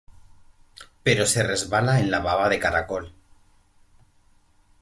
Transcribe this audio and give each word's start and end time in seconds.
Pero 1.03 1.27
se 1.27 1.43
resbala 1.43 1.99
en 1.99 2.09
la 2.09 2.21
baba 2.21 2.49
de 2.49 2.57
caracol. 2.57 3.13